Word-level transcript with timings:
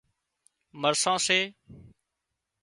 مرسان 0.81 1.17
سي 1.25 1.39